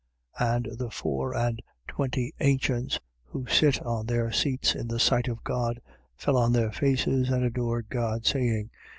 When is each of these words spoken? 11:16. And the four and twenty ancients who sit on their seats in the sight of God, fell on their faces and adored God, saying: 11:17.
11:16. 0.39 0.55
And 0.55 0.77
the 0.79 0.89
four 0.89 1.35
and 1.37 1.61
twenty 1.87 2.33
ancients 2.39 2.99
who 3.25 3.45
sit 3.45 3.79
on 3.85 4.07
their 4.07 4.31
seats 4.31 4.73
in 4.73 4.87
the 4.87 4.97
sight 4.99 5.27
of 5.27 5.43
God, 5.43 5.79
fell 6.15 6.37
on 6.37 6.53
their 6.53 6.71
faces 6.71 7.29
and 7.29 7.43
adored 7.45 7.85
God, 7.87 8.25
saying: 8.25 8.69
11:17. 8.69 8.69